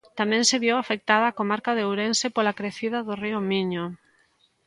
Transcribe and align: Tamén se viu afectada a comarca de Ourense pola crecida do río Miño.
Tamén 0.19 0.43
se 0.49 0.57
viu 0.63 0.75
afectada 0.77 1.25
a 1.27 1.35
comarca 1.39 1.71
de 1.77 1.83
Ourense 1.89 2.27
pola 2.35 2.57
crecida 2.59 2.97
do 3.07 3.13
río 3.23 3.39
Miño. 3.51 3.83